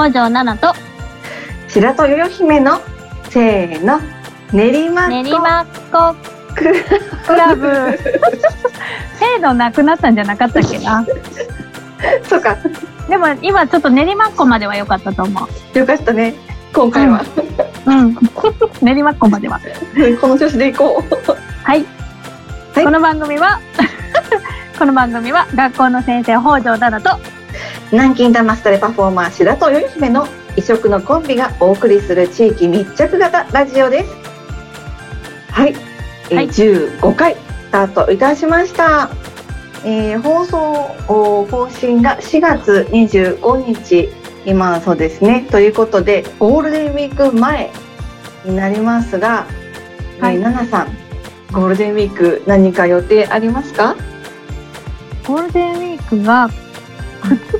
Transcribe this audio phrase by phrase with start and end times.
[0.00, 0.74] 北条奈々と。
[1.68, 2.80] 白戸よよ姫の。
[3.28, 4.00] せーの。
[4.52, 6.14] 練馬練馬っ子
[6.54, 7.68] クラブ。
[9.20, 11.04] 制度なくなったんじゃなかったっけな。
[12.24, 12.56] そうか。
[13.10, 15.78] でも今ちょっと練馬っ子までは良かったと思う。
[15.78, 16.34] よかったね。
[16.72, 17.22] 今回は、
[17.84, 18.16] うん。
[18.80, 19.60] 練馬っ子までは。
[20.20, 21.32] この調子でいこう。
[21.62, 21.84] はい、
[22.74, 22.84] はい。
[22.84, 23.60] この番組は
[24.78, 27.39] この番組は学校の先生北条奈々と
[27.92, 30.26] 南京玉ストレパフォーマー白戸よよ姫の
[30.56, 34.10] 異色のコンビがお送りする地域密着型ラジオです。
[35.50, 35.74] はい、
[36.30, 36.48] えーはい。
[36.48, 37.38] 15回ス
[37.72, 39.10] タートいたしました、
[39.84, 40.58] えー放送
[41.08, 44.08] お更新が4月25日。
[44.46, 45.46] 今はそうですね。
[45.50, 47.70] ということでゴールデンウィーク前
[48.44, 49.46] になりますが、
[50.20, 50.36] はい。
[50.36, 50.96] えー、ナナさん
[51.52, 53.96] ゴールデンウィーク何か予定ありますか？
[55.26, 57.59] ゴールデンウィークが2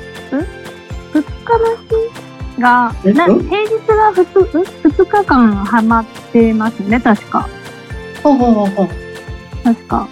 [2.55, 3.13] 日がうん？
[3.13, 4.23] な平日が 2,
[4.89, 7.47] 2日間ハマってますね確か。
[8.23, 8.87] ほうほうほうほう。
[9.63, 10.07] 確か。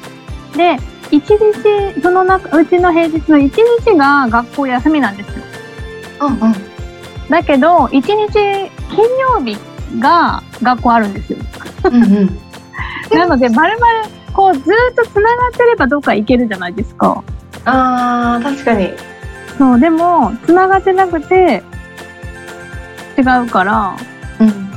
[0.56, 0.78] で
[1.12, 3.52] 一日その中うちの平日の1
[3.86, 5.34] 日が学校休みなんですよ。
[6.22, 6.54] うんうん。
[7.30, 8.02] だけど1日
[8.32, 9.58] 金曜日
[10.00, 11.40] が学校あるんですよ。
[11.86, 12.40] うんうん。
[13.18, 17.24] なのでまるまるこうずーっとつながってればどっか行けるじゃないですか。
[17.66, 18.92] あー確かに
[19.60, 21.62] そうでもつながってなくて
[23.18, 23.96] 違うから
[24.40, 24.70] うん。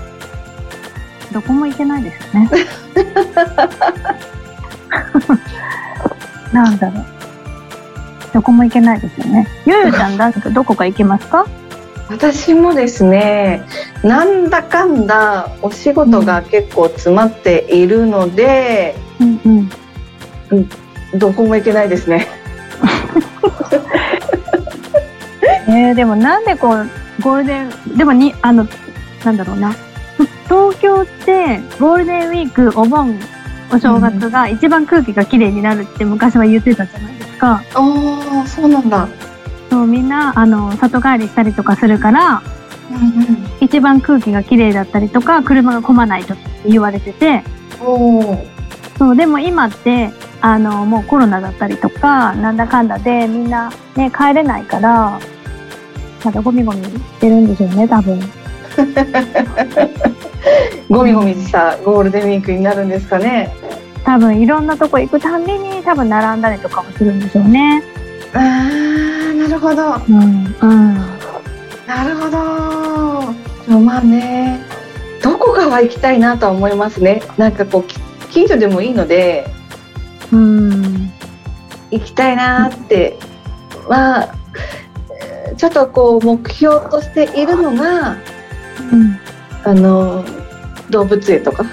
[1.33, 2.51] どこも行けないですよね。
[6.53, 7.05] なんだろう。
[8.35, 9.47] どこも行けないですよね。
[9.65, 11.47] ゆゆちゃんだってどこか行けますか？
[12.11, 13.63] 私もですね
[14.03, 19.71] なんだかんだお仕事が結構詰まっているので、うん。
[20.51, 20.69] うん
[21.15, 22.27] どこも行けないですね
[25.73, 26.89] えー、でもなんでこう
[27.23, 28.67] ゴールデンでもにあの
[29.25, 29.75] なんだろうな。
[30.45, 33.19] 東京ってゴールデンウィークお盆
[33.73, 37.63] お正月が一番空気が綺麗になるって昔は言ってたじゃないですか。
[37.75, 39.09] ああそうなんだ。
[39.71, 42.43] そうみんなあの里帰りしたりとかするから
[42.91, 47.43] うん一番空気が綺麗だったりとか車が混まないとって言われてて。
[47.81, 48.37] お
[48.99, 50.11] そうでも今って
[50.41, 55.19] あのもうコロナだったりとかなんだかんだでみんなね帰れないから
[56.25, 56.91] まだゴミゴミし
[57.21, 58.21] てるんでしょうね多分。
[60.89, 63.55] ゴミゴミしたゴールデンウィークになるんですかね
[64.05, 67.83] 多分いろんなとこ行くたんびに多分並んだりとかもするんでしょうね。
[68.35, 70.55] あーなるほどうん。
[70.61, 70.95] うん。
[71.87, 74.61] なるほどまあね
[75.23, 77.99] どこかは行きたいなとは思いますねなんかこうき
[78.31, 79.47] 近所でもいいので
[80.33, 81.11] うん。
[81.91, 83.19] 行きたいなって
[83.89, 84.42] まあえー
[85.57, 88.17] ちょっとこう目標としているのが
[88.93, 89.19] うん。
[89.65, 90.25] あの
[90.91, 91.65] 動物園とか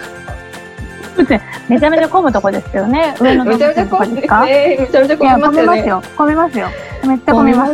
[1.68, 3.16] めちゃめちゃ混むとこですよね。
[3.20, 4.46] 上野動物園とかですか？
[4.46, 6.72] ねめちゃめちゃ混みますよね混みますよ。
[7.04, 7.16] 混みますよ。
[7.16, 7.74] めっちゃ混みます。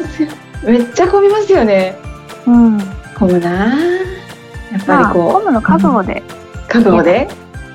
[0.63, 1.95] めっちゃ混みますよね
[2.47, 2.79] うん。
[3.17, 3.71] 混むなやっ
[4.85, 6.23] ぱりまあ、こ混むの覚悟で。
[6.67, 7.27] う覚悟で？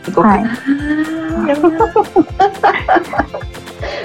[0.07, 0.43] 行こうかな、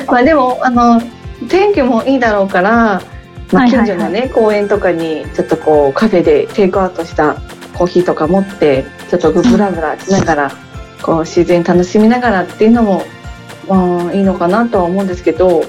[0.08, 1.02] まあでもあの
[1.50, 3.02] 天気もいいだろうから、
[3.52, 7.36] まあ、はいはいはい近所のね、公園とかにちょっとこうカフェでテイクアウトした
[7.74, 10.52] コーヒーとか持ってちょっとブラブラしながら
[11.02, 13.04] こう自然楽しみながらっていうのも、
[13.68, 15.64] まあ、いいのかなとは思うんですけど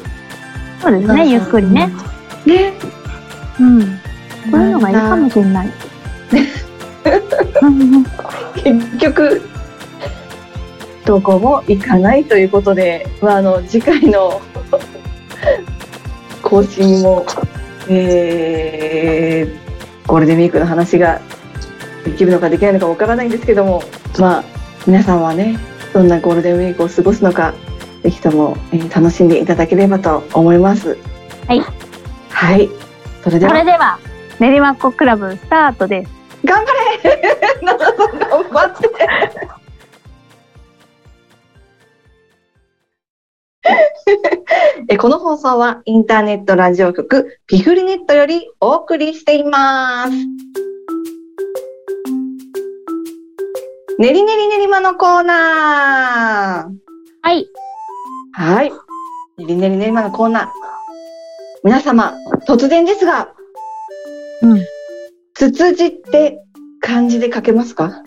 [0.81, 1.91] そうですね、ゆっくりね。。
[2.45, 2.73] ね
[3.59, 3.81] うん。
[4.51, 5.73] そういうのがいいかもしれない。
[7.63, 8.05] う ん
[8.55, 9.43] 結局
[11.05, 14.41] どこも行かないということで、まあ、あの次回の
[16.43, 17.25] 更新も、
[17.89, 19.67] えー
[20.07, 21.21] ゴールデンウィークの話が
[22.05, 23.83] できるのかできないのかわからないんですけども
[24.21, 24.45] まあ
[24.87, 25.59] 皆さんはね
[25.93, 27.55] どんなゴールデンウィークを過ごすのか
[28.03, 30.97] ぜひとも、えー楽しんでいただければと思います。
[31.49, 31.61] はい。
[32.31, 32.71] はい。
[33.25, 33.99] それではそれでは、
[34.39, 36.13] 練馬っ子クラブスタートです。
[36.45, 36.73] 頑張
[37.03, 37.21] れ
[37.67, 38.91] 頑張って
[44.89, 50.11] えこの放送はインターネットラジオ局ピフリネットよりお送りしています。
[53.99, 56.73] ねりねりねりまのコーナー。
[57.23, 57.49] はい。
[58.33, 58.71] はい。
[58.71, 58.77] ね
[59.39, 60.49] りねりねりまのコーナー。
[61.65, 62.15] 皆様、
[62.47, 63.33] 突然ですが、
[64.43, 64.61] うん。
[65.35, 66.39] つつじって
[66.81, 68.03] 漢字で書けますか？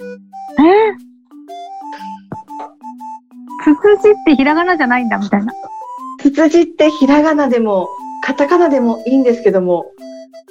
[0.60, 0.66] えー、
[3.64, 5.54] つつじってひらがなじゃないんだみたいな。
[6.22, 7.88] つつじってひらがなでも
[8.24, 9.92] カタカナでもいいんですけども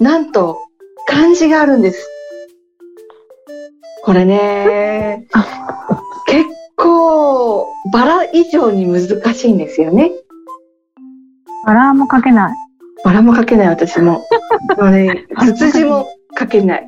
[0.01, 0.59] なんと
[1.07, 2.07] 漢字があるんです。
[4.05, 5.27] これね、
[6.27, 6.47] 結
[6.77, 10.13] 構、バラ以上に難しいんですよね。
[11.67, 12.57] バラも書けない。
[13.05, 14.25] バラも書けない私も。
[14.79, 16.07] もうね、ツツジも
[16.39, 16.87] 書けない。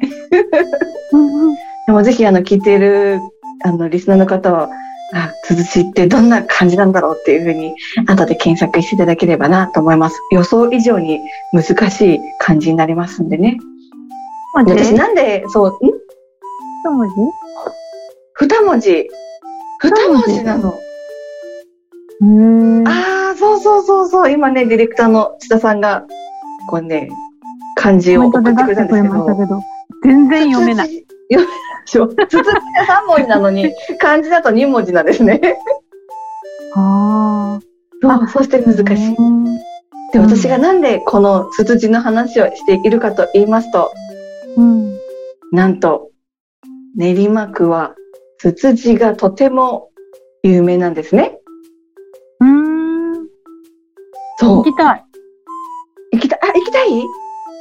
[1.86, 3.20] でもぜひあの聞いている
[3.64, 4.70] あのリスナーの方は、
[5.12, 7.74] あ、ツツジってどんな感じなんだろうっていうふうに
[8.06, 10.20] 後で検索していただければなと思います。
[10.32, 11.20] 予想以上に
[11.52, 13.58] 難しい漢字になりますんでね。
[14.54, 15.90] 文字私なんで、そう、ん？
[16.82, 17.14] 一文字？
[18.46, 19.08] 二文字。
[19.82, 20.74] 二文字なの。
[22.20, 22.26] うー
[22.82, 22.88] ん。
[22.88, 24.30] ああ、そうそうそうそう。
[24.30, 26.04] 今ね、ディレクターの津田さんが、
[26.68, 27.08] こうね、
[27.76, 29.02] 漢字を送ってくれたんです。
[29.02, 29.60] けど、
[30.04, 31.06] 全然読めない。
[31.30, 32.08] 読めないでしょ。
[32.08, 32.52] ツツジが
[32.86, 35.40] 三文字なのに、 漢字だと二文字なんですね。
[36.76, 37.60] あ
[38.02, 38.96] そう、そして難あ。
[38.96, 39.14] しい。
[39.16, 39.44] うん
[40.12, 43.92] で、私がなんでこのツツジの話をしているかと言いますと、
[44.56, 44.98] うん。
[45.52, 46.10] なんと、
[46.96, 47.94] 練馬区は
[48.38, 49.90] ツツジがとても
[50.42, 51.38] 有名なんですね。
[52.40, 53.28] うーん。
[54.38, 54.56] そう。
[54.56, 55.04] 行きたい。
[56.12, 57.04] 行きたい、あ、行きたい？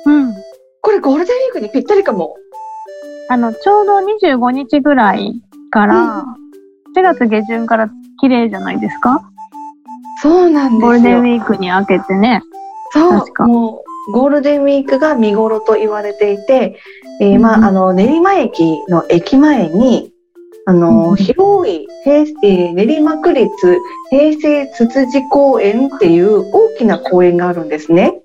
[0.07, 0.33] うん。
[0.81, 2.35] これゴールデンウィークにぴったりかも。
[3.29, 5.41] あの、ちょうど25日ぐらい
[5.71, 6.25] から、
[6.97, 7.89] 4月下旬から
[8.19, 9.21] 綺麗じゃないですか？
[10.21, 10.87] そうなんですよ。
[10.87, 12.41] ゴールデンウィークに明けてね。
[12.91, 16.77] そう確かもうゴールデンウィークが見頃と言われていて、
[17.21, 20.11] えーまうんあ、あの、練馬駅の駅前に、
[20.65, 23.49] あの、うん広い平、えー練馬区立
[24.09, 28.19] 平成つつじ公園っていう大きな公園があるんですね。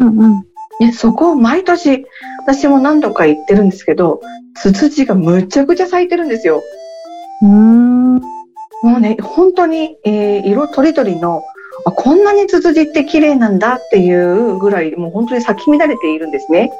[0.00, 0.44] うんうん。
[0.80, 2.06] でそこを毎年、
[2.46, 4.20] 私も何度か行ってるんですけど、
[4.56, 6.62] ツツジがむちゃくちゃ咲いてるんですよ。
[7.42, 8.16] うーん。
[8.16, 8.22] も
[8.82, 11.42] うね、本当に、えー色とりどりの、
[11.84, 16.70] あこんなにツツジって綺麗なんだっていうぐらい、もう本当に咲き乱れているんですね。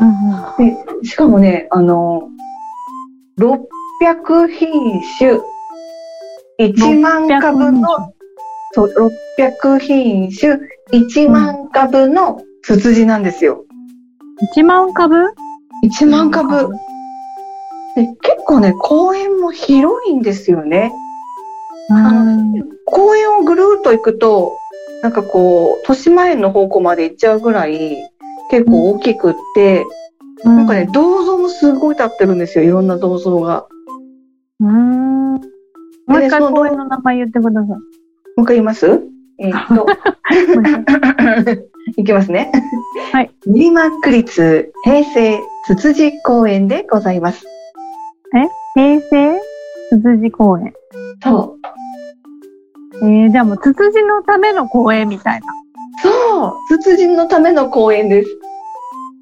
[0.00, 1.02] うんうん。
[1.02, 2.28] で、しかもね、あの、
[3.38, 5.38] 600品種、
[6.60, 7.88] 1万株の、
[8.72, 10.58] そう、600品種、
[10.92, 13.64] 1万株のツツジなんですよ。
[14.56, 15.16] 1万株
[15.84, 16.70] ？1万株。
[17.96, 20.92] で結構ね、公園も広いんですよね。
[21.90, 22.62] うん。
[22.86, 24.56] 公園をぐるーっと行くと、
[25.02, 27.98] なんかこう、豊島園の方向まで行っちゃうぐらい、
[28.50, 29.84] 結構大きくって、
[30.42, 32.64] なんかね、銅像もすごい立ってるんですよ。
[32.64, 33.66] いろんな銅像が。
[34.60, 35.34] うん。
[35.34, 35.38] も
[36.08, 37.68] う一回公園の名前言ってください。
[37.68, 39.00] もう一回言います？
[39.38, 39.86] えーっと、
[41.96, 42.50] いきますね。
[43.12, 43.30] はい。
[43.46, 47.44] 練馬区立平成つつじ公園でございます。
[48.74, 49.40] 平成
[49.90, 50.72] つつじ公園。
[51.22, 53.06] そう。
[53.06, 55.46] えー、じゃあもう、つつじのための公園みたいな。
[56.02, 56.54] そう。
[56.68, 58.28] つつじのための公園です。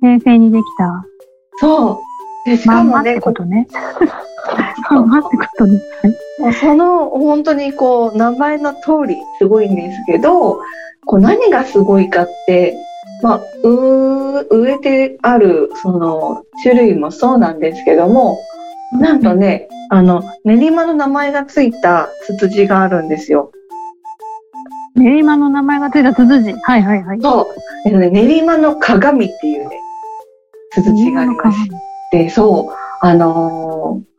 [0.00, 1.05] 平成にできた。
[1.59, 2.00] そ
[2.47, 2.49] う。
[2.49, 3.69] でしまんまっかもね、てことね。
[4.91, 5.81] まんまってことね。
[6.61, 10.61] その本当にこう名前の通りすごいんですけど、
[11.06, 12.76] こう何がすごいかって、
[13.22, 18.38] まあ、う植えてあるその種類もそうなんですけども、
[18.93, 23.52] なんとね、あの練馬の名前がついたツツジがあるんですよ。
[24.94, 26.52] 練馬の名前がついたつつじ。
[26.52, 27.21] はいはいはい。
[27.21, 27.47] そう、
[27.87, 29.80] えっとね、練馬の鏡っていうね、
[30.73, 31.71] ツツジがありまし
[32.11, 34.12] て、そう、あのー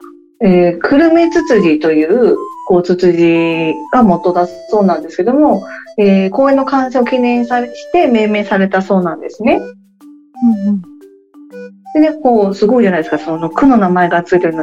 [0.46, 2.36] えー、クルメツツジという、
[2.68, 5.64] こう、ツツジが元だそうなんですけども、
[5.98, 9.56] えー、公園の完成を記念されして命名されたそうなんですね。
[9.56, 10.82] うんうん。
[11.94, 14.56] でね、こう、すごいじゃないですか、その区の名前がついてる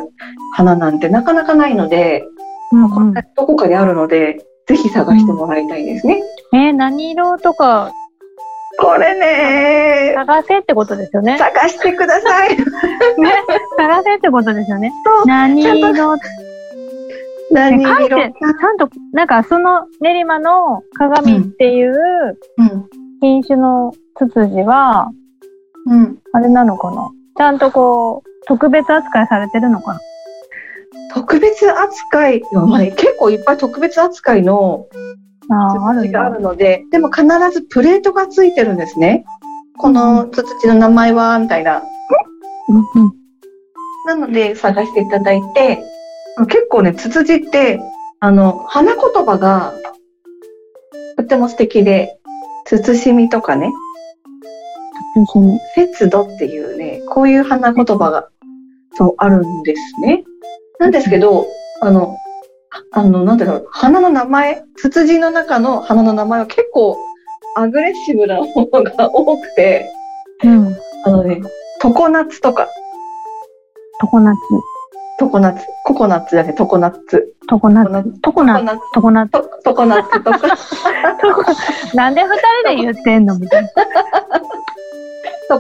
[0.55, 2.25] 花なんてなかなかないので、
[2.73, 6.23] うんうん、どこかにあるので、ぜひ探してもらいたいですね。
[6.53, 7.93] えー、何色とか？
[8.79, 11.37] これね探せってことですよね。
[11.39, 12.57] 探してください。
[13.19, 13.35] ね、
[13.77, 14.93] 探せってことですよね。
[15.05, 15.93] そう何色、
[17.51, 21.95] 何書いて、色ちゃんと、なんかその練馬の鏡っていう
[22.59, 22.87] うん。
[23.21, 25.11] 品種のツツジは、
[25.87, 26.19] うん。
[26.33, 27.11] あれなのかな？
[27.37, 30.01] ちゃんとこう、特別扱いされてるのかな？
[31.13, 34.99] 特別扱い、まあね、結構いっぱい特別扱いのツ
[36.01, 36.31] ツジがあ。
[36.31, 39.25] るので、でも必ずプレートがついてるんですね。
[39.79, 41.83] このツツジの名前は、みたいな。
[42.69, 43.13] うんうん
[44.07, 45.79] なので探していただいて、
[46.39, 47.81] 結構ね、ツツジって、
[48.21, 49.73] あの、花言葉が
[51.17, 52.19] とても素敵で、
[52.65, 53.73] つつしみとかね、
[55.75, 58.29] 節度っていうね、こういう花言葉が、
[58.95, 60.25] そう、あるんですね。
[60.79, 61.47] なんですけど、
[61.83, 62.17] あの、
[62.93, 66.97] あの、なんだろう、花の名前、ツツジの中の花の名前は結構
[67.57, 69.91] アグレッシブなものが多くて、
[70.45, 70.77] うん。
[71.05, 71.41] あのね、
[71.83, 72.69] 常夏とか、
[74.13, 74.37] 常夏。
[75.21, 77.35] 常夏、ココナッツじゃなくて常夏。
[77.47, 77.85] 常夏。
[77.85, 78.11] 常夏。
[78.23, 78.65] 常夏。
[78.65, 78.81] 夏。
[78.95, 79.31] 常夏。
[79.63, 80.41] と常夏とか、
[81.95, 82.29] なんで二
[82.65, 83.69] 人で言ってんのみたいな。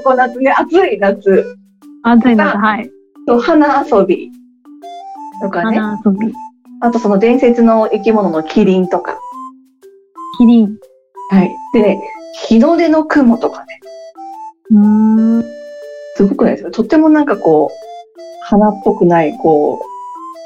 [0.02, 1.59] 常夏ね、暑い夏。
[2.05, 2.90] 暑い夏、はい。
[3.26, 4.31] と花遊び
[5.43, 5.79] とかね。
[5.79, 6.33] 花遊び。
[6.81, 9.19] あとその伝説の生き物のキリンとか。
[10.38, 10.79] キリン。
[11.29, 11.50] はい。
[11.75, 12.00] でね、
[12.49, 13.81] 日の出の雲とかね。
[14.71, 14.79] うー
[15.40, 15.45] ん。
[16.17, 16.71] すごくないですか？
[16.71, 17.75] とってもなんかこう、
[18.50, 19.85] 花っぽくない、こう、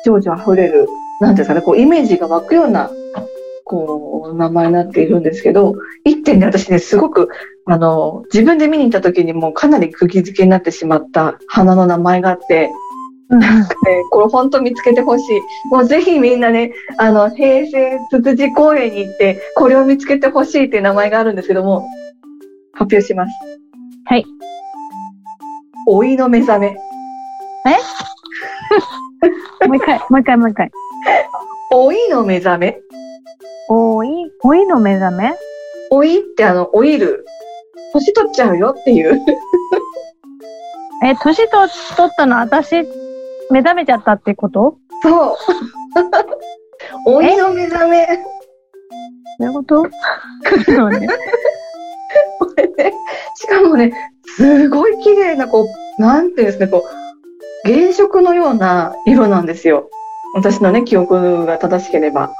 [0.04, 0.87] 情緒あふれる、
[1.20, 2.90] なんていうんですかね、こう、イメージが湧くような、
[3.64, 7.30] こう、名前になっているんですけど、一点で私ね、すごく、
[7.64, 12.70] あの、自分で見に行った時にもうかなり釘付けになってしまった花の名前があって、
[13.30, 13.64] うんうんえー
[14.11, 15.40] これ本当見つけてほしい。
[15.70, 21.88] もうぜひみんなね、あの、平成つつじ公園に行って、これを見つけてほしいっていう名前があるんですけども、
[22.75, 23.32] 発表します。
[24.04, 24.26] はい。
[25.87, 26.76] 老いの目覚め。
[29.66, 30.71] もう一回、もう一回、もう一回。
[31.71, 32.78] 老いの目覚め？
[33.68, 34.09] おい、
[34.42, 35.35] おいの目覚め？
[35.90, 37.25] 老いってあの、老いる。
[37.92, 39.21] 年取っちゃうよっていう。
[41.04, 42.83] え、年と取ったの私、
[43.50, 44.76] 目覚めちゃったってこと？
[45.02, 45.37] そう。
[47.11, 48.06] 老いの目覚め。
[49.38, 49.87] どういうこと？
[50.66, 51.09] そうね。
[52.38, 52.94] これね
[53.37, 53.92] しかもね、
[54.37, 55.66] すごい綺麗な、こ
[55.99, 56.83] う、なんていうんですかね、こう、
[57.64, 59.88] 原色のような色なんですよ。
[60.35, 62.30] 私のね、記憶が正しければ。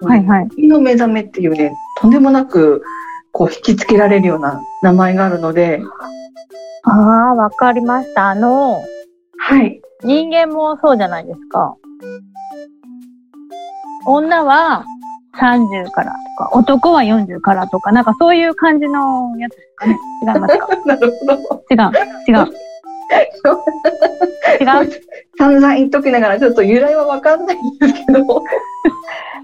[0.00, 0.48] はいはい。
[0.48, 2.82] 老いの目覚めっていうね、とんでもなく、
[3.32, 5.80] こう、引きつけられるような名前があるので、
[6.84, 6.90] あ
[7.30, 8.28] あ、わかりました。
[8.28, 8.82] あの、
[9.38, 9.80] はい。
[10.02, 11.76] 人間もそうじゃないですか。
[14.06, 14.84] 女は
[15.38, 19.98] 30からとか、男は40からとか、なんかそういう感じのやつですかね。
[20.22, 20.68] 違いますか？
[20.84, 21.26] なるほ
[21.56, 21.64] ど。
[21.70, 21.90] 違う。
[22.28, 22.52] 違う。
[24.60, 25.02] 違う？
[25.38, 28.42] 散々言っときながら、ちょっと由来はわかんないんですけど、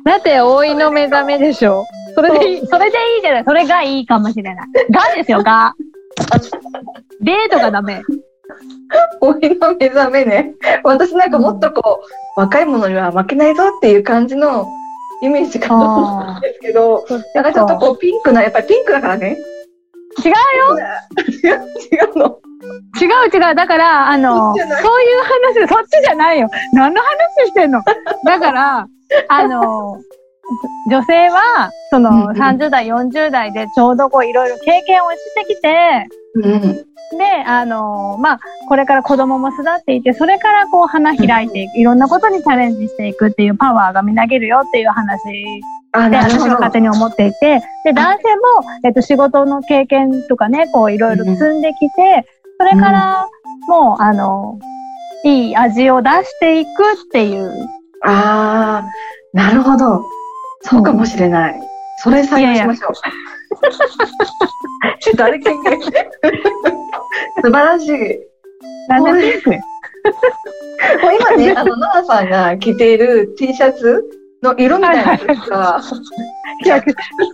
[0.04, 1.84] だって、老いの目覚めでしょ。
[2.14, 3.44] それでいい、それでいいじゃない。
[3.44, 4.66] それがいいかもしれない。
[4.90, 5.74] がですよ、が。
[7.20, 8.02] でとかダメ。
[9.20, 10.54] 老いの目覚めね。
[10.82, 12.00] 私なんかもっとこ
[12.36, 14.66] う、若い者には負けないぞっていう感じの
[15.22, 19.36] イメージがあるんですけど、なんかちょっとこうピンクな、やっぱりピンクだからね。
[20.19, 20.79] 違うよ
[21.29, 21.61] 違う、
[21.93, 22.38] 違うの？
[23.00, 23.55] 違う違う。
[23.55, 24.76] だから、あの、そういう
[25.62, 26.49] 話、そっちじゃないよ。
[26.73, 27.83] 何の話してんの？
[28.25, 28.87] だから、
[29.29, 29.97] あの、
[30.90, 36.61] 女性は、そうんの、うん30代、40代でちょうどこう、いろいろ経験をしてきて、うん。
[37.19, 46.44] で、あの、まあ、これから子供も育っていて、それからこう、花開いていく、いろんなことにチャレンジしていくっていうパワーがみなげるよっていう話あ、で、なるほど。
[46.44, 48.42] 私は勝手に思っていて、で、男性も、
[48.85, 52.26] えっと、仕事の経験とかね、こう、いろいろ積んできて、
[52.59, 53.26] それから、
[53.68, 54.59] もう、あの、
[55.25, 56.73] いい味を出していくっ
[57.12, 57.50] ていう。
[58.04, 58.88] ああ、
[59.32, 60.04] なるほど。
[60.62, 61.61] そうかもしれない。
[62.02, 62.92] それ採用しましょう。
[65.16, 65.90] 誰権限素
[67.42, 67.90] 晴らしい。
[68.88, 69.61] なんでピンクや
[71.02, 74.02] もう今ね、あの、奈々さんが着ている T シャツ
[74.42, 75.80] の色みたいなやつが
[76.64, 76.82] いや聞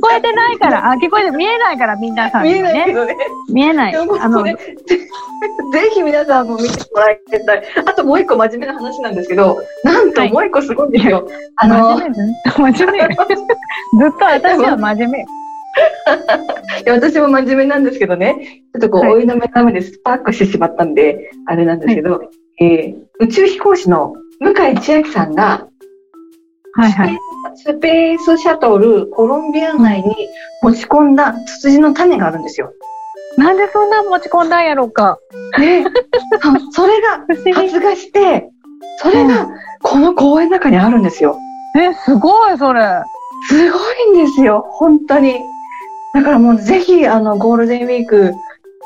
[0.01, 2.59] こえてないから、あ、聞こえて、見えないから、みんなさんね。
[2.59, 3.17] えないけどね。
[3.53, 3.97] 見えない。
[3.97, 4.57] あの、ぜ
[5.73, 7.63] ぜひ皆さんも見てもらいたい。
[7.87, 11.29] あともう一個真面目な話なんですけど、なんとはいもう一個すごいんですよ。
[11.57, 12.71] あの、真面目？
[12.75, 15.19] ずっと私は真面目。
[15.21, 15.23] い
[16.87, 22.21] や私も真面目なんですけどね、ちょっとこう、はいお湯の目覚めでスパークしてしまったんで、あれなんですけど、
[22.61, 25.67] えー宇宙飛行士の向井千秋さんが、
[26.77, 27.19] はいはい。
[27.57, 30.15] スペースシャトルコロンビア内に
[30.63, 32.73] 持ち込んだツツジの種があるんですよ。
[33.39, 35.19] なんでそんな持ち込んだんやろうか。
[35.59, 35.85] で、
[36.73, 37.25] そそれが。
[37.55, 38.51] 発芽して、
[38.99, 39.49] それが
[39.83, 41.37] この公園の中にあるんですよ。
[41.77, 42.83] え、すごい、それ。
[43.49, 43.79] すご
[44.17, 45.41] いんですよ、本当に。
[46.15, 48.33] だからもうぜひ、あの、ゴールデンウィーク、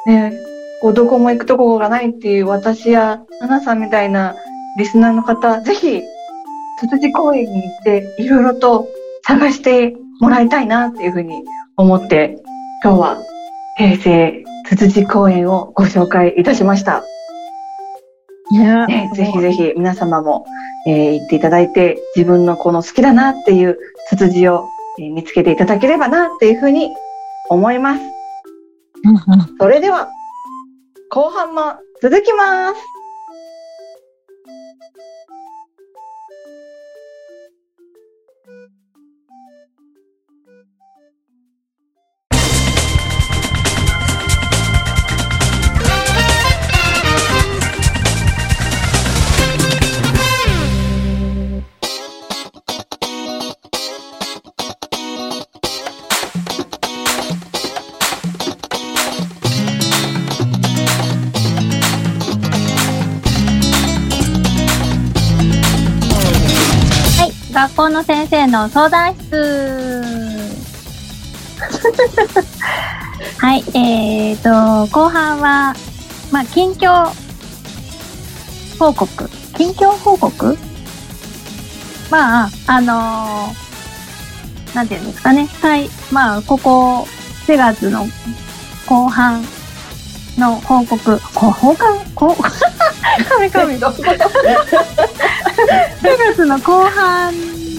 [0.06, 0.32] ね、
[0.82, 4.34] こうどこも行くとこがないっていう私や、ナナさんみたいな
[4.78, 6.02] リスナーの方、ぜひ、
[6.80, 8.88] つつじ公園に行って、いろいろと
[9.22, 11.44] 探してもらいたいなっていうふうに
[11.76, 12.38] 思って、
[12.82, 13.18] 今日は
[13.76, 17.04] 平成つつじ公園をご紹介いたしました。
[18.50, 20.46] ねね、ぜひぜひ皆様も、
[20.86, 24.66] えー行っていただいて、自分のこの好きだなっていうツツジを、
[24.98, 26.88] えー見つけていただければなっていうふうに
[27.50, 28.00] 思います。
[29.58, 30.08] それでは、
[31.10, 32.99] 後半も続きます。
[68.02, 70.54] 先生の相談室。
[73.38, 75.74] はい、えーと、後半は、
[76.30, 77.10] まあ、近況
[78.78, 79.30] 報告。
[79.56, 80.56] 近況報告？
[82.10, 83.70] まあ、あのー
[84.74, 85.48] なんていうんですかね。
[85.60, 85.90] はい。
[86.12, 87.02] まあ、ここ、
[87.46, 88.06] 4月の
[88.86, 89.44] 後半
[90.38, 91.20] の報告。
[91.34, 92.42] こ後半こう、
[93.50, 93.88] 神々。
[93.88, 94.16] 4
[96.02, 97.32] 月の後半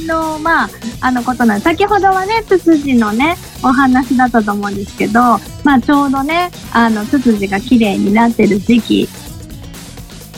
[0.07, 0.69] の、まあ、
[1.01, 1.63] あのことなんです。
[1.63, 9.09] 先ほどはね、ツツジのね、お話だったと思うんですけど、まあ、ちょうどね、あの、ツツジが綺麗になってる時期。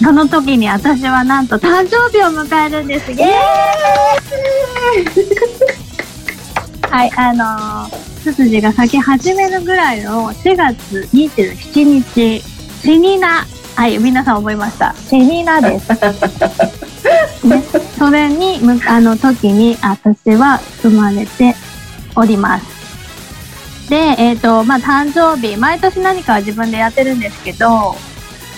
[0.02, 3.12] その時に私はなんと誕生日を迎えるんです。
[3.12, 3.34] イエーイ
[6.90, 12.42] はい、あのー、ツツジが咲き始めるぐらいの4月27日、
[12.82, 13.46] シニナ。
[13.76, 14.94] はい、皆さん覚えました。
[14.94, 15.90] シニナです。
[17.48, 17.64] ね、
[18.04, 21.56] それに、あの時に私は生まれて
[22.18, 23.90] おります。
[23.90, 27.96] で、えっ、と、まあ、誕生日、毎年何かは自分でやってるんですけど、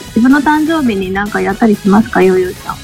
[0.08, 2.76] 自分の誕生日に何かやったりしますか、よよちゃん？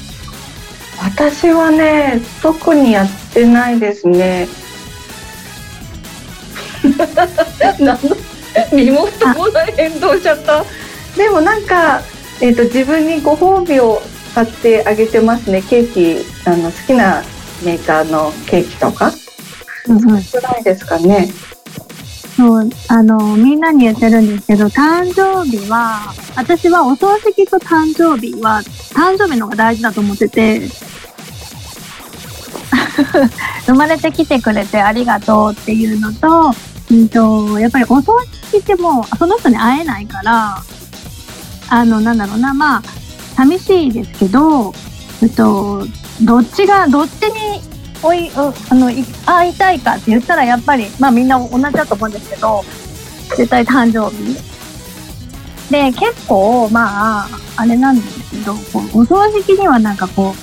[1.04, 4.46] 私はね特にやってないですね
[7.80, 7.98] 何の
[8.72, 10.64] 身も蓋もない変動しちゃった
[11.16, 12.02] でもなんか、
[12.40, 14.00] えー、と自分にご褒美を
[14.34, 15.62] 買ってあげてますね。
[15.62, 17.22] ケーキあの好きな
[17.64, 19.12] メーカーのケーキとか。
[19.86, 21.28] 少ないですかね。
[22.36, 28.62] そう、あの、みんなに言ってるんですけど、誕生日は、私はお葬式と誕生日は、
[28.94, 30.62] 誕生日の方が大事だと思ってて、
[33.66, 36.54] 生まれてきてくれてありがとうっていうのと、
[36.90, 38.18] うんと、やっぱりお葬
[38.50, 40.62] 式ってもう、その人に会えないから、
[41.68, 42.82] あの、なんだろうな、まあ、
[43.42, 44.72] 寂しいですけど、
[45.22, 45.84] えっと、
[46.22, 47.60] どっちが、どっちに
[48.02, 52.64] おい、おあの、い会いたいかって言ったらやっぱり、まあみんな同じだと思うんですけど、
[53.36, 54.36] 絶対誕生日。
[55.70, 60.34] で、結構、まあ、あれなんですけど、こうお葬式にはなんかこ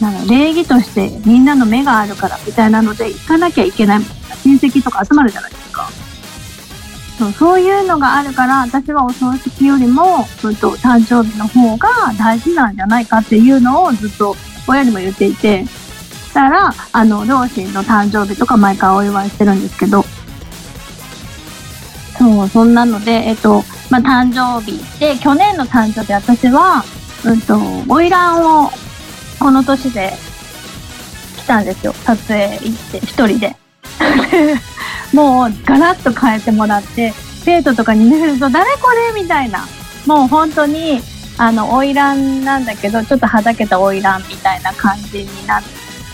[0.00, 4.00] う、なんだ礼儀としてみんなの目があるからみたいなので行かなきゃいけない
[4.44, 5.59] 親戚とか集まるじゃないですか。
[7.20, 14.34] そうそういうのがあるから、私はお葬式よりも、うんと、誕生日の方が大事なんじゃないかっていうのをずっと
[14.66, 20.02] 親にも言っていて、したら、あの、両親の誕生日とか毎回お祝いしてるんですけど、
[22.18, 26.82] そう、そんなので、えっと、まあ、誕生日で、去年の誕生日、私は、
[27.26, 28.70] うんと、花魁を、
[29.38, 30.14] この年で、
[31.36, 31.92] 来たんですよ。
[31.92, 33.56] 撮影行って、一人で。
[35.12, 37.12] もう、ガラッと変えてもらって、
[37.44, 39.66] 生徒とかに見せると、誰これみたいな。
[40.06, 41.00] もう本当に、
[41.38, 45.62] あの、花魁なんだけど、ちょっとはだけた花魁みたいな感じになっ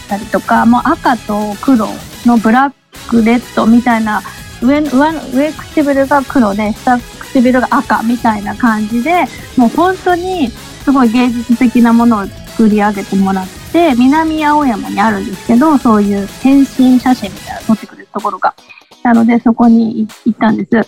[0.09, 1.89] たりとか、もう赤と黒
[2.25, 4.23] のブラックレッドみたいな、
[4.63, 9.25] 上、上、上唇が黒で、下唇が赤みたいな感じで、
[9.57, 10.51] もう本当に
[10.85, 18.55] すごい芸術的なものを作り上げてもらって、南青山にあるんですけど、そういう変身写真みたいなの撮ってくれるところが。
[19.07, 20.71] なので、そこに行ったんです。
[20.71, 20.85] で、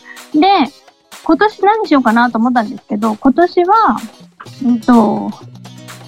[1.23, 3.97] 今年何しようかなと思ったんですけど、今年は、
[4.65, 5.31] うんと、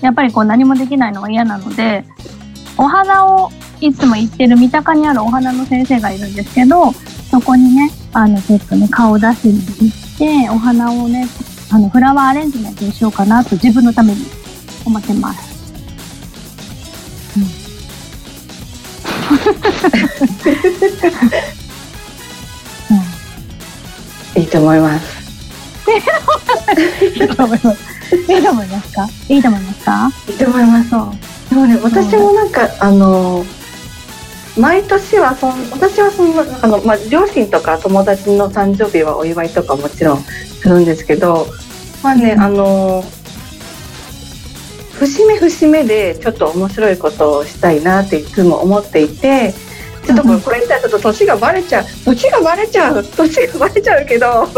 [0.01, 2.05] やっぱりこう何もできないのが嫌なので、
[2.77, 6.91] お花をいつも行ってる三鷹にあるお花の先生がいるんですけど、
[7.31, 11.29] そこにね、あの、ちょっとね、顔出しに行って、お花をね、
[11.71, 14.27] あの、フラワーアレンジメントにしようかなと自分のために
[14.85, 15.49] 思ってます。
[24.41, 25.21] いいと思います
[25.91, 28.17] いいと思います。
[28.17, 29.09] いいと思いますか？
[29.29, 31.11] いいと思いますかいいと思いますそう。
[31.51, 33.45] でもね私もなんかあの
[34.57, 41.47] 毎年はそん私はそんなあの、まあ、両親とか友達の誕生日はお祝いとかもちろんするんですけど
[42.03, 43.05] まあね、うんあの
[44.99, 49.55] 節目節目でちょっと面白いことをしたいなっていつも思っていて
[50.15, 54.49] ちょっとこれ,、言ったらちょっと年がバレちゃう年がバレちゃう年がバレちゃうけど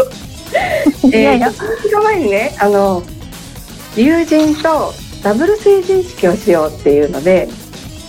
[1.09, 3.03] いやいやえー、前にねあの
[3.95, 7.49] 友人とダブル成人式をしようっていうので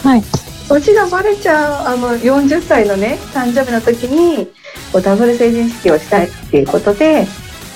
[0.03, 0.23] はい。
[0.69, 4.47] 年がバレちゃうあの40歳のね誕生日の時に
[4.93, 7.27] こうダブル成人式をしたいっていうことで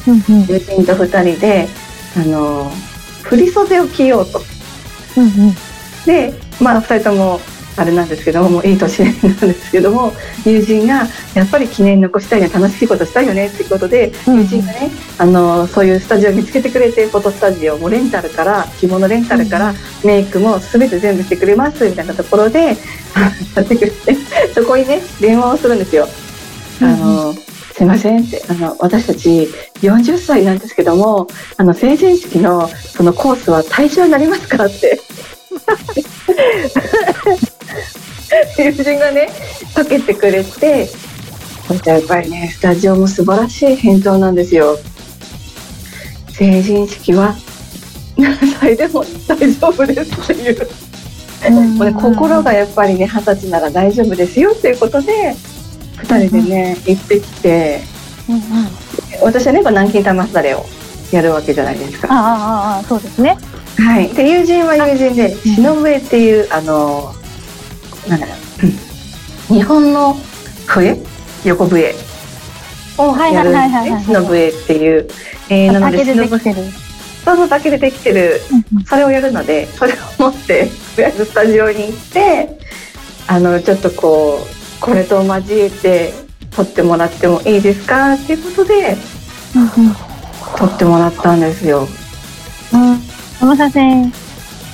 [0.07, 0.47] うんうん。
[0.47, 1.69] 友人と2人で
[2.17, 2.71] あの
[3.23, 4.41] 振り袖を着ようと。
[5.17, 5.55] うんうん。
[6.07, 7.41] でまあ2人とも
[7.79, 10.13] あれなんですけどももういい年なんですけども
[10.45, 22.77] 友人がやっぱり記念残したいね楽しいことしたいよねっていうことで、友人がねあのそういうスタジオを見つけてくれてフォトスタジオもレンタルから着物レンタルから、メイクも全て全部してくれますみたいなところで
[23.55, 24.17] やってくれて
[24.55, 26.09] そこにね電話をするんですよ。
[26.81, 27.35] あの、
[27.79, 29.49] すいませんってあの私たち
[29.83, 35.01] 40歳なんですけどもあの成人式のそのコースは対象になりますかって
[38.65, 39.29] 友人がね
[39.75, 40.89] かけてくれて
[41.85, 44.79] やっぱりねスタジオも素晴らしい返答なんですよ。
[46.31, 47.35] 成人式は？
[48.17, 50.69] 何歳でも大丈夫ですっていう。
[51.51, 55.37] もうね、心がやっぱりね二十歳なら大丈夫ですよっていうことで
[55.99, 57.81] 2人でね、行ってきて、
[58.29, 58.43] うんうん、
[59.23, 60.65] 私はね南京玉すだれを
[61.13, 62.09] やるわけじゃないですか。
[62.11, 63.39] ああああそうですね。
[63.79, 67.15] はい、で友人は友人で篠笛っていうあの
[68.09, 68.48] なんだろう
[69.49, 70.15] 日本の
[70.67, 70.97] 笛？
[71.45, 71.95] 横笛。
[73.01, 73.45] をや
[74.23, 75.09] 笛っていう、
[75.49, 76.53] えー、なので篠笛
[77.25, 78.41] そうそう竹でできてる、
[78.87, 82.59] それをやるのでそれを持ってとりあえずスタジオに行って
[83.29, 86.13] あのちょっとこうこれと交えて
[86.51, 88.15] 撮ってもらってもいいですか？
[88.15, 88.97] っていうことで、
[90.57, 91.87] 撮ってもらったんですよ。
[92.73, 92.99] うん、
[93.39, 94.13] この写真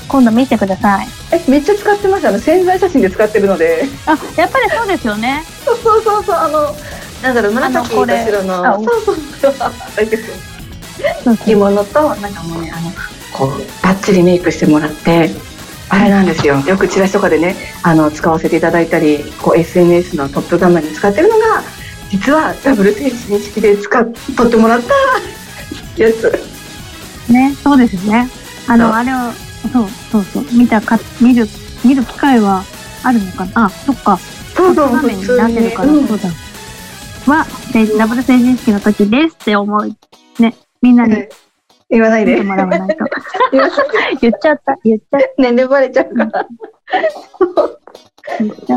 [0.08, 1.08] 今度見てください。
[1.32, 2.28] え、めっちゃ使ってます。
[2.28, 3.84] あの潜在写真で使ってるので。
[4.06, 5.44] あ、やっぱりそうですよね。
[5.64, 6.74] そうそうそうそう、あの、
[7.22, 8.84] なんだろう、紫と白の。
[8.84, 9.48] そうそうそ
[11.32, 11.36] う。
[11.38, 12.90] 着物と、なんかもうね、あの、
[13.32, 15.30] こう、バッチリメイクしてもらって。
[15.88, 16.58] あれなんですよ。
[16.60, 21.62] よくチラシとかでね、あの、使わせていただいたり、こう、SNS のトップ画面に使ってるのが。
[22.10, 24.94] 実はダブル成人式で使っ、撮ってもらった。
[26.02, 26.32] やつ。
[27.30, 28.28] ね、そうですね。
[28.66, 29.16] あの、あれを、
[29.72, 31.46] そうそうそう、見たか、見る、
[31.84, 32.62] 見る機会は
[33.02, 33.66] あるのかな？
[33.66, 34.16] あ、そっか。
[34.54, 36.28] そうそう、画面になってるから、そうだ。
[37.26, 37.46] は、
[37.98, 39.96] ダブル成人式の時ですって思う。
[40.38, 41.26] ね、みんなに。
[41.90, 42.42] 言わないで。
[42.42, 43.04] もらわないと。
[44.20, 45.28] 言っちゃった、言っちゃった。
[45.38, 46.46] 年齢バレちゃうから。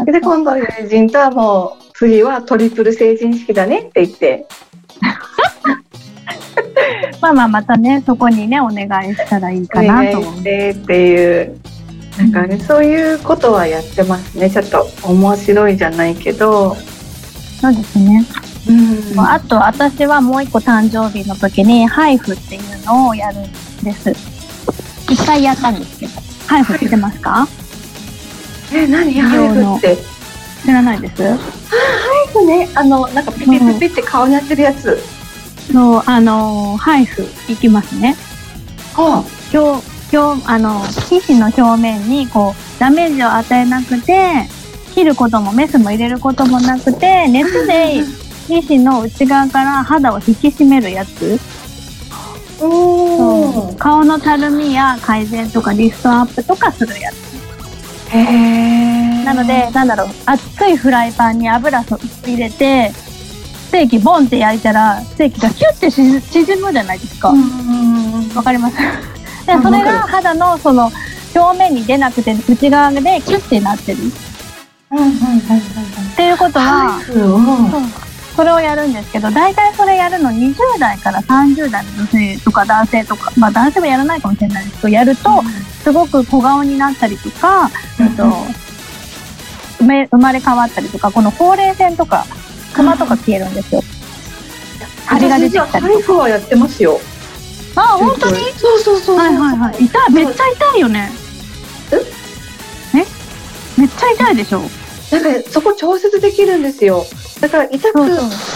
[0.05, 4.45] で、今度友人とはもう、次はトリプル成人式だねって言って。
[7.21, 10.19] まあまあまたねそこにねお願いしたらいいかなと。
[10.19, 11.59] 思ってっていう
[12.17, 16.75] なんかねそういうことはやってますねちょっと面白いじゃないけど。
[17.59, 18.23] そうですね。
[18.69, 23.43] うん、あと私はもう一個誕生日の時にハイフっていうのをやるん
[23.83, 24.11] です。
[25.09, 26.11] 一回やったんですけど。
[26.47, 27.47] ハイフ知ってますか？
[28.73, 29.13] え何？
[29.21, 29.97] ハイフって？
[30.63, 31.23] 知らないです。
[31.23, 31.37] ハイ
[32.33, 32.69] フね。
[32.75, 35.16] あのなんかピピピピって顔にやってるやつ、うん
[35.71, 38.15] そう、あのー、ハイフいきますね。
[38.95, 44.47] はあ、今日、今日、あの、皮脂の表面に、こう、ダメージを与えなくて、
[44.93, 48.01] 切ることもメスも入れることもなくて、熱で
[48.47, 51.39] 皮脂の内側から肌を引き締めるやつ。
[52.57, 58.15] そう顔のたるみや改善とかリストアップとかするやつ。
[58.15, 59.23] へえ。
[59.23, 62.91] なので、なんだろう、熱いフライパンに油入れて、
[63.67, 67.33] ステーキボンって焼いたらステーキがキュッて縮むじゃないですか。
[68.35, 68.77] わかります？
[69.45, 70.89] でそれが肌のその
[71.35, 73.99] 表面に出なくて内側でキュッてなってる。
[74.07, 74.11] っ
[76.15, 77.01] ていうことは、
[78.35, 85.43] それをやるんですけど大体それやるの20代から30代の女性とか男性とか、まあ、男性もやらないかもしれないですけどやると
[85.83, 88.23] すごく小顔になったりとか、うんと
[89.79, 92.25] 生まれ変わったりとかこのほうれい線とか
[92.77, 93.83] クマとか消えるんですよ。
[95.07, 95.85] 張りが出てきたり。
[95.85, 97.01] ハイフはやってますよ。
[97.75, 98.37] あ、本当に？
[98.55, 99.17] そうそうそう。
[99.17, 99.85] はいはいはい。
[99.85, 101.11] 痛い、めっちゃ痛いよね。
[102.93, 103.05] え？
[103.79, 107.05] めっちゃ痛いでしょなんか、そこ調節できるんですよ。
[107.39, 107.99] だから、痛く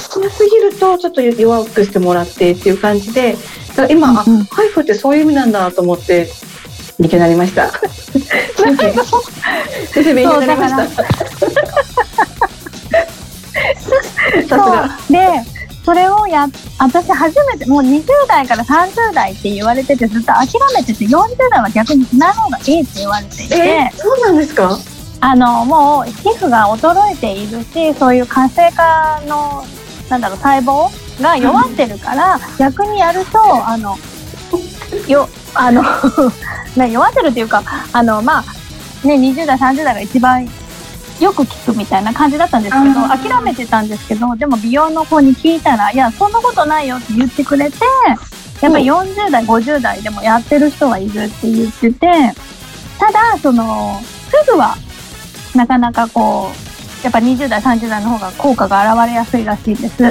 [0.09, 3.35] 強すぎると、ちょっと弱くしてもらってっていう感じで。
[3.69, 6.29] だから今、あ、ハイフってそういう意味なんだと思って。
[6.99, 7.71] 勉強になりました。
[9.91, 11.03] 先生勉強になりました。
[14.47, 15.11] そう。
[15.11, 15.27] で
[15.83, 23.43] それをや私初めてもう20代から30代って言われててずっと諦めてて40代は逆にしない方がいいって言われて。
[23.43, 24.77] いて、えー、そうなんですか？
[25.23, 29.63] あのもう皮膚が衰えているしそういう活性化の
[30.09, 30.89] なんだろう細胞
[31.21, 33.97] が弱ってるから、うん、逆にやるとあの
[35.07, 35.83] よあの
[36.87, 40.47] 弱ってるっていうかあのまあね20代30代が一番
[41.23, 47.77] よく聞くみたいな感じだったんですけど諦めてたんですけどでも美容の子に聞いたら「いやそんなことないよ」って言ってくれて
[48.61, 52.33] やっぱり40代50代でもやってる人はいるって言ってて
[52.99, 54.75] ただそのすぐは
[55.55, 60.01] なかなかこう、やっぱ20代、30代の方が効果が現れやすいらしいです。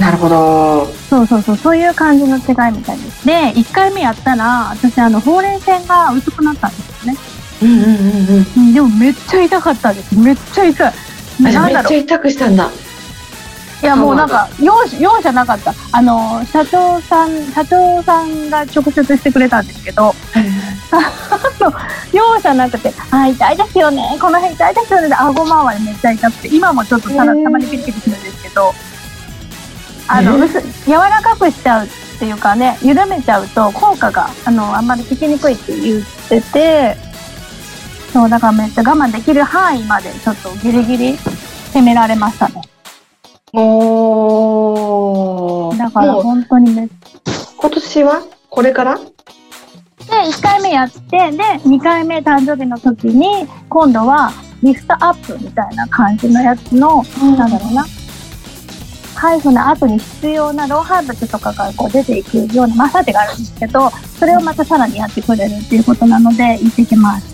[0.00, 0.86] なるほど。
[1.10, 3.26] そうそうそう、そういう感じの違いみたいです。
[3.26, 7.18] で、1回目やったら、私、あの、ほうれい線が薄くなったんですよね。
[7.62, 8.46] うんうんうんうん。
[8.56, 10.16] うんでもめっちゃ痛かったです。
[10.16, 10.92] めっちゃ痛い。
[11.46, 11.92] あじゃあなんだろう。
[11.92, 12.70] めっちゃ痛くしたんだ。
[13.82, 15.72] いや、もうなんか、容赦、容赦なかった。
[15.90, 20.14] あの、社長さん、社長さんが直接してくれたんですけど、
[22.12, 24.18] 容赦なくて、あ、痛いですよね。
[24.20, 25.08] この辺痛いですよね。
[25.08, 28.74] で顎周りめっちゃ痛くて、今もちょっとたたまにピリピリするんですけど、
[30.08, 37.09] あの、ね薄柔らかくしちゃうっていうかね、緩めちゃうと効果が、あの、あんまり効きにくいって言ってて、
[38.12, 41.16] そう、だからめっちゃ我慢できる範囲までちょっとギリギリ
[41.72, 42.62] 攻められましたね。
[43.52, 45.78] おー。
[45.78, 46.88] だから本当にめっ
[47.56, 48.98] 今年はこれから？
[48.98, 49.06] で、
[50.06, 57.04] 1回目やって、で、2回目誕生日の時に、今度はリフトアップみたいな感じのやつの、
[57.36, 57.84] なんだろうな。
[59.14, 67.29] ハイフの後に必要な老廃物とかがこう出ていくようなマッサージがあるんですけど、それをまたさらにやってくれるっていうことなので、行ってきます。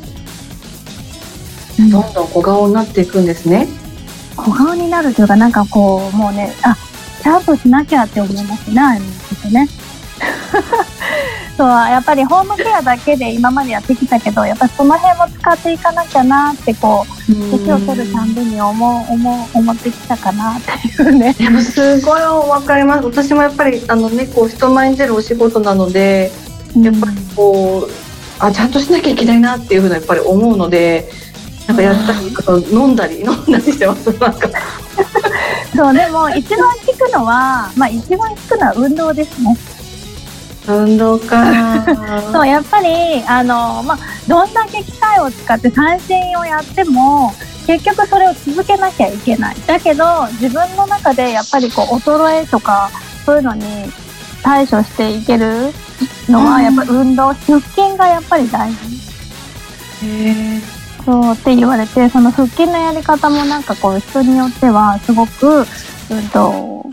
[1.79, 3.69] うんどんどん小顔になっていくんですね。
[4.37, 6.77] 小顔になるというか、なんかこう、もうね、あ、
[7.23, 9.69] ちゃんとしなきゃって思いますね、ああいうの聞くとね。
[11.57, 21.33] そう、やっぱりホームケアだけで今までやってきたけど、やっぱりその辺も使っていかなきゃなって、こう、年を取るたんびに思う、思う、思ってきたかなっていうね。
[21.33, 23.07] でもすごいわかります。
[23.07, 26.31] 私もやっぱりあのねこう人前に出るお仕事なので、
[26.79, 27.93] やっぱりこう
[28.39, 31.09] あちゃんとしなきゃいけないなっていうふうなやっぱり思うので、
[31.67, 34.07] なんかやったり飲んだり飲んだりしてます。
[34.19, 34.49] なんか
[35.75, 39.57] そう、でも一番効くのは、まあ一番効くのは運動ですね。
[40.69, 41.45] 運動か。
[42.33, 47.33] そう、やっぱり、あの、まあ、どんだけ機械を使って三振をやっても、
[47.67, 49.57] 結局それを続けなきゃいけない。
[49.67, 52.91] だけど、自分の中でやっぱりこう、衰えとか、
[53.25, 53.63] そういうのに
[54.43, 55.73] 対処していける
[56.29, 58.77] のは、うんやっぱり運動、腹筋がやっぱり大事。
[60.03, 60.76] へー
[61.07, 65.65] そうって言われて、その腹筋のやり方もなんかこう、人によっては、すごく、
[66.11, 66.85] うんと、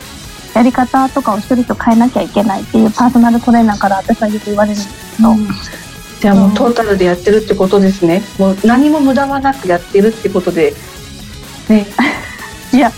[0.54, 5.34] やり方とかを一人と変えなきゃいけないっていうパーソナルトレーナーから私はよく言われるんですけど、
[6.21, 8.21] じゃあもうトータルでやってるってことですね。
[8.38, 10.73] もう何も無駄はなくやってるってことで。
[11.69, 11.88] ね。
[12.71, 12.91] いや、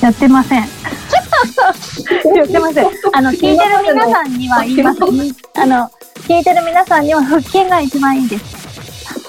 [0.00, 0.60] やってません。
[2.34, 2.86] やってません。
[3.12, 5.00] あの、聞いてる皆さんには言います。
[5.60, 5.90] あの、
[6.28, 8.61] 聞いてる皆さんには腹筋が一番いいです。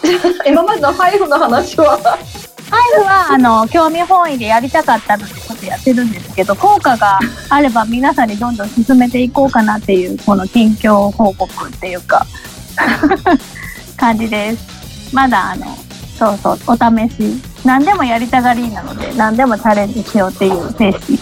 [0.45, 1.97] 今までのハイフの話は。
[1.97, 12.25] ハイフは、あの、興味本位でやりたかったので、ちょっとやってるんですけど、効果があれば皆さんにどんどん進めていこうかなっていう、この近況報告っていうか、
[13.97, 15.13] 感じです。
[15.13, 15.65] まだ、あの、
[16.17, 17.41] そうそう、お試し。
[17.63, 21.19] 何でもやりたがりなので、何でもチャレンジしようっていう精神。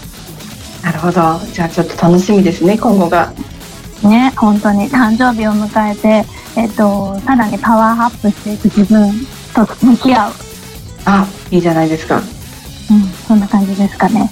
[0.84, 1.40] なるほど。
[1.54, 3.32] じゃあちょっと楽しみですね、今後が。
[4.04, 9.12] ね、本当に誕生日を迎えて、えっと、さらにパワーアップしていく自分
[9.54, 10.34] と向き合う。
[11.06, 12.18] あ、いいじゃないですか。
[12.18, 12.24] うん、
[13.28, 14.30] そんな感じですかね。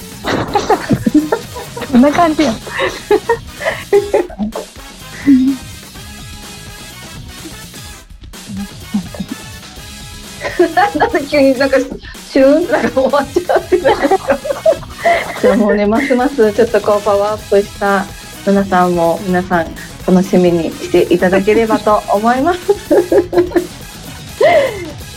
[1.92, 2.52] そんな感じよ。
[11.00, 11.78] なんで 急になんか
[12.30, 14.38] シューンなんか終わっちゃってないですか。
[15.56, 18.06] もうねますますちょっとこうパワーアップした
[18.50, 19.68] 皆さんも皆さん
[20.08, 22.60] 楽しみにしていただければと思います。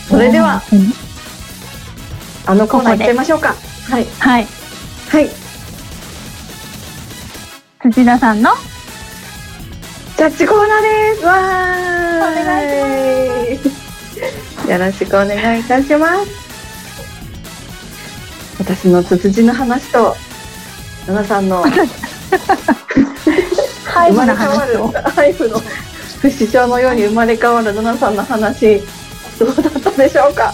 [0.08, 0.92] それではうん
[2.44, 3.54] あのコーナー行っちゃいましょうか。
[3.88, 4.46] はいはい。
[5.08, 5.30] はい。
[7.90, 8.50] 土田さんの？
[10.18, 11.24] ジャッジコーナーです。
[11.24, 11.36] わー
[12.18, 13.72] お願いしま
[14.66, 14.70] す。
[14.70, 16.30] よろしくお願いいたします。
[18.58, 20.14] 私のツツジの話と、
[21.06, 21.64] ナナさんの
[23.92, 25.10] ハイ生まブのれ変わる話を。
[25.10, 25.58] ハイフの
[26.20, 28.80] 不死鳥のように生まれ変わるナナさんの話、
[29.38, 30.52] どうだったでしょうか？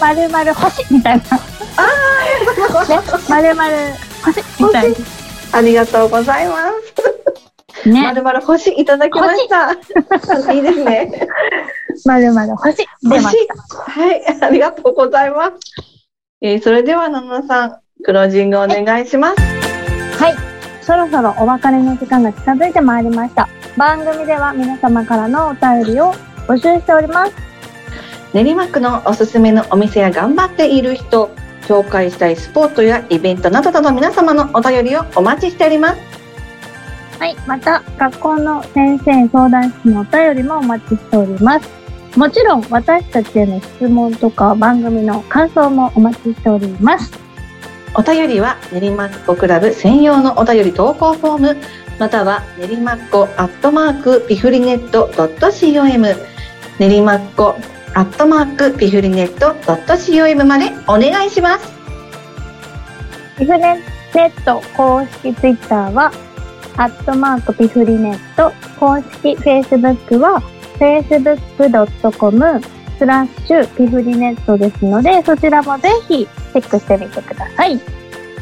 [0.00, 1.22] まるまる星みたいな。
[1.22, 1.30] ね、
[3.28, 3.80] まるまる
[4.24, 4.94] 星みたい
[5.52, 6.72] ありがとうございま
[7.84, 7.88] す。
[7.88, 9.72] まるまる星いただきました。
[10.52, 11.28] いいですね。
[12.04, 12.86] まるまる星。
[12.86, 15.52] はい、ありがとうございます。
[16.40, 19.40] えーそれでは、ナナさん、クロージングお願いします。
[20.22, 20.47] はい。
[20.88, 23.46] そろそろお別れの時間が近づいてまいりました。
[23.76, 26.14] 番組では皆様からのお便りを
[26.46, 27.34] 募集しております。
[28.32, 31.28] 練馬区のおすすめのお店や頑張っている人、
[31.64, 36.00] 紹介したいスポットやイベントなどなど皆様のお便りをお待ちしております。
[37.18, 37.36] はい。
[37.46, 41.68] また、学校の先生相談室のお便りもお待ちしております。
[42.16, 47.27] もちろん私たちへの質問とか番組の感想もお待ちしております。
[47.94, 51.56] お便りは練馬っ子クラブ専用のお便り投稿フォーム
[51.98, 56.16] または練馬っ子アットマークピフリネット .com
[56.78, 57.56] 練馬っ子
[57.94, 61.72] アットマークピフリネット .com までお願いします。
[63.38, 63.82] ピフネ
[64.14, 66.12] ネット公式ツイッターは、
[66.76, 70.40] アットマークピフリネット、公式フェイスブックは、
[70.78, 77.80] facebook.com スラッシュピフリネットですので、そちらもぜひチェックしてみてください。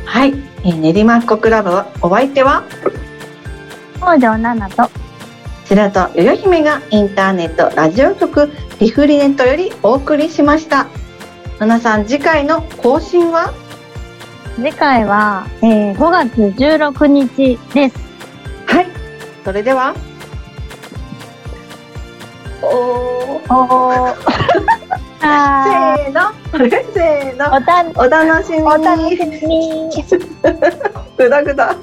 [0.04, 2.64] はい、えー練馬っ子クラブはお相手は？
[3.98, 4.90] 北条奈々と、
[5.66, 10.86] 白とよよ姫がインターネットラジオ局ピフリネットよりお送りしました。
[11.58, 13.52] ななさん次回の更新は？
[14.56, 17.96] 次回は、えー5月16日です。
[18.66, 18.86] はい。
[19.44, 19.94] それでは
[22.68, 24.16] おーお
[25.22, 26.20] せーの。
[26.92, 28.62] せーのーおたお楽しみに。
[28.64, 29.90] お楽しみに。
[31.16, 31.76] ぐだぐだ